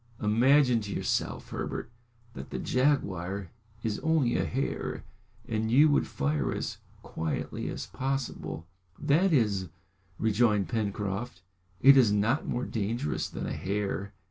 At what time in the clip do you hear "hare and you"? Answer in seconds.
4.45-5.89